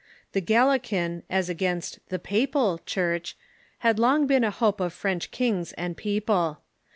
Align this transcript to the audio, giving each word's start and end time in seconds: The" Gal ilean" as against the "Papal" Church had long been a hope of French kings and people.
The" 0.31 0.41
Gal 0.51 0.69
ilean" 0.69 1.21
as 1.29 1.47
against 1.47 1.99
the 2.09 2.17
"Papal" 2.17 2.79
Church 2.87 3.37
had 3.85 3.99
long 3.99 4.25
been 4.25 4.43
a 4.43 4.49
hope 4.49 4.79
of 4.79 4.93
French 4.93 5.29
kings 5.29 5.73
and 5.73 5.95
people. 5.95 6.61